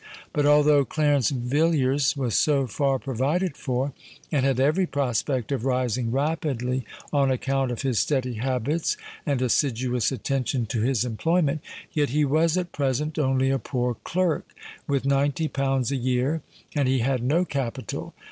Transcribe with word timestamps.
But, 0.33 0.47
although 0.47 0.83
Clarence 0.83 1.29
Villiers 1.29 2.17
was 2.17 2.33
so 2.33 2.65
far 2.65 2.97
provided 2.97 3.55
for, 3.55 3.93
and 4.31 4.43
had 4.43 4.59
every 4.59 4.87
prospect 4.87 5.51
of 5.51 5.63
rising 5.63 6.11
rapidly 6.11 6.85
on 7.13 7.29
account 7.29 7.69
of 7.69 7.83
his 7.83 7.99
steady 7.99 8.33
habits 8.33 8.97
and 9.27 9.39
assiduous 9.43 10.11
attention 10.11 10.65
to 10.65 10.81
his 10.81 11.05
employment, 11.05 11.61
yet 11.91 12.09
he 12.09 12.25
was 12.25 12.57
at 12.57 12.71
present 12.71 13.19
only 13.19 13.51
a 13.51 13.59
poor 13.59 13.93
clerk 14.03 14.55
with 14.87 15.05
ninety 15.05 15.47
pounds 15.47 15.91
a 15.91 15.95
year; 15.97 16.41
and 16.73 16.87
he 16.87 16.97
had 17.05 17.21
no 17.21 17.45
capital. 17.45 18.15